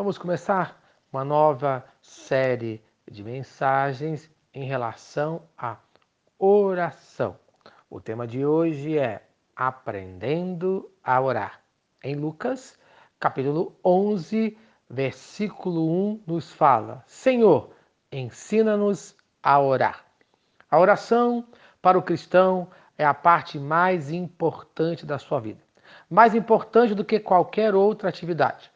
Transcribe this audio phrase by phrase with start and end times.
[0.00, 0.80] Vamos começar
[1.12, 5.76] uma nova série de mensagens em relação à
[6.38, 7.36] oração.
[7.90, 9.22] O tema de hoje é
[9.54, 11.60] Aprendendo a Orar.
[12.02, 12.78] Em Lucas,
[13.18, 14.56] capítulo 11,
[14.88, 17.68] versículo 1, nos fala: Senhor,
[18.10, 20.06] ensina-nos a orar.
[20.70, 21.44] A oração
[21.82, 25.60] para o cristão é a parte mais importante da sua vida,
[26.08, 28.72] mais importante do que qualquer outra atividade.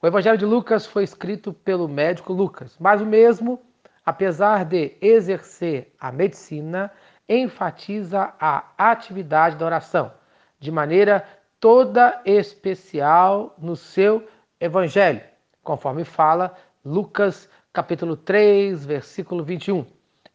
[0.00, 3.60] O Evangelho de Lucas foi escrito pelo médico Lucas, mas o mesmo,
[4.04, 6.92] apesar de exercer a medicina,
[7.28, 10.12] enfatiza a atividade da oração
[10.58, 11.26] de maneira
[11.58, 14.26] toda especial no seu
[14.60, 15.22] Evangelho,
[15.62, 16.54] conforme fala
[16.84, 19.86] Lucas capítulo 3, versículo 21.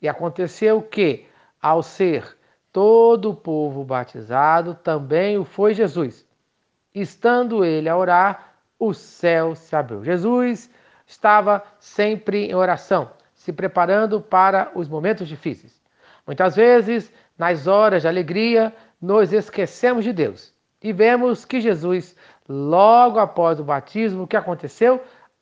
[0.02, 1.28] E aconteceu que,
[1.62, 2.38] ao ser
[2.72, 6.28] todo o povo batizado, também o foi Jesus.
[6.94, 8.51] Estando ele a orar,
[8.82, 10.04] o céu se abriu.
[10.04, 10.68] Jesus
[11.06, 15.80] estava sempre em oração, se preparando para os momentos difíceis.
[16.26, 20.52] Muitas vezes, nas horas de alegria, nos esquecemos de Deus
[20.82, 22.16] e vemos que Jesus,
[22.50, 25.00] logo após o batismo, o que aconteceu?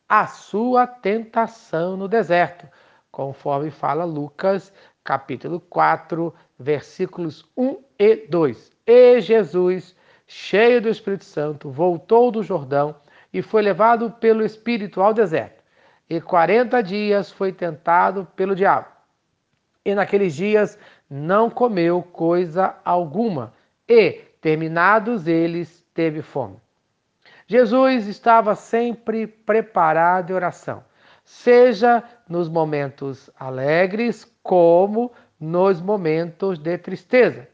[0.07, 2.67] A sua tentação no deserto,
[3.09, 8.71] conforme fala Lucas, capítulo 4, versículos 1 e 2.
[8.85, 9.95] E Jesus,
[10.27, 12.95] cheio do Espírito Santo, voltou do Jordão
[13.33, 15.63] e foi levado pelo Espírito ao deserto.
[16.09, 18.88] E quarenta dias foi tentado pelo diabo.
[19.86, 20.77] E naqueles dias
[21.09, 23.53] não comeu coisa alguma,
[23.88, 26.58] e, terminados eles, teve fome.
[27.47, 30.83] Jesus estava sempre preparado em oração,
[31.23, 37.47] seja nos momentos alegres como nos momentos de tristeza.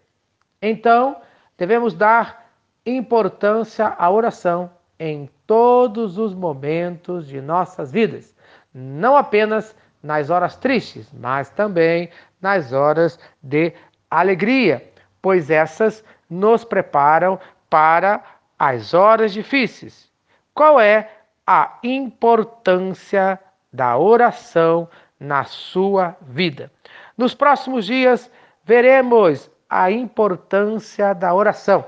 [0.62, 1.22] Então,
[1.58, 2.50] devemos dar
[2.86, 8.36] importância à oração em todos os momentos de nossas vidas,
[8.74, 12.10] não apenas nas horas tristes, mas também
[12.42, 13.74] nas horas de
[14.10, 14.92] alegria,
[15.22, 17.40] pois essas nos preparam
[17.70, 18.24] para
[18.58, 20.12] as horas difíceis.
[20.54, 21.10] Qual é
[21.46, 23.40] a importância
[23.72, 24.88] da oração
[25.20, 26.72] na sua vida?
[27.18, 28.32] Nos próximos dias
[28.64, 31.86] veremos a importância da oração.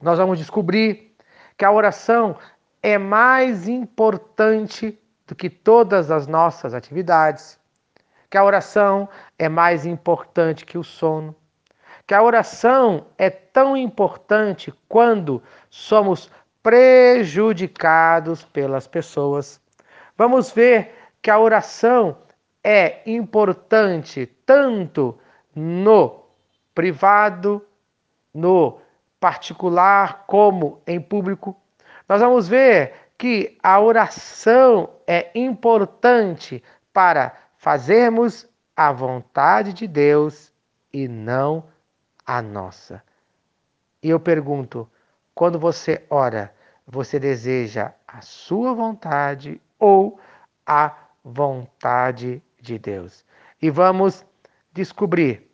[0.00, 1.14] Nós vamos descobrir
[1.56, 2.36] que a oração
[2.82, 7.58] é mais importante do que todas as nossas atividades,
[8.30, 11.34] que a oração é mais importante que o sono,
[12.06, 16.30] que a oração é tão importante quando somos
[16.62, 19.60] prejudicados pelas pessoas.
[20.16, 22.18] Vamos ver que a oração
[22.62, 25.18] é importante tanto
[25.54, 26.24] no
[26.74, 27.64] privado,
[28.34, 28.80] no
[29.18, 31.56] particular como em público.
[32.08, 36.62] Nós vamos ver que a oração é importante
[36.92, 40.52] para fazermos a vontade de Deus
[40.92, 41.64] e não
[42.24, 43.02] a nossa.
[44.02, 44.88] E eu pergunto:
[45.34, 46.54] quando você ora,
[46.86, 50.20] você deseja a sua vontade ou
[50.64, 50.94] a
[51.24, 53.24] vontade de Deus?
[53.60, 54.24] E vamos
[54.72, 55.50] descobrir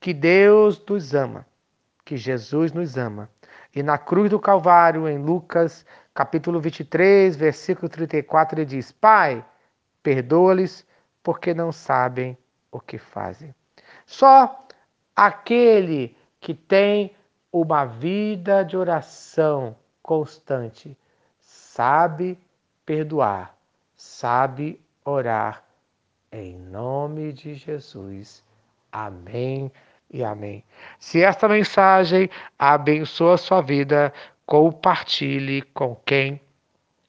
[0.00, 1.44] que Deus nos ama
[2.08, 3.28] que Jesus nos ama.
[3.78, 9.44] E na cruz do Calvário, em Lucas, capítulo 23, versículo 34, ele diz: Pai,
[10.02, 10.84] perdoa-lhes,
[11.22, 12.36] porque não sabem
[12.72, 13.54] o que fazem.
[14.04, 14.66] Só
[15.14, 17.14] aquele que tem
[17.52, 20.98] uma vida de oração constante
[21.38, 22.36] sabe
[22.84, 23.56] perdoar,
[23.94, 25.62] sabe orar.
[26.32, 28.42] Em nome de Jesus.
[28.90, 29.70] Amém
[30.10, 30.64] e amém.
[30.98, 34.12] Se esta mensagem abençoa a sua vida,
[34.46, 36.40] compartilhe com quem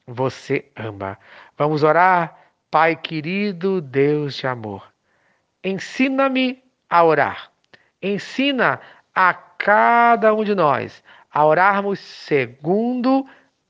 [0.06, 1.18] você ama.
[1.58, 2.38] Vamos orar?
[2.70, 4.88] Pai querido, Deus de amor,
[5.64, 7.52] ensina-me a orar.
[8.02, 8.80] Ensina
[9.14, 13.26] a cada um de nós a orarmos segundo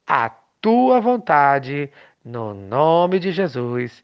[0.05, 0.29] a
[0.61, 1.89] tua vontade,
[2.23, 4.03] no nome de Jesus.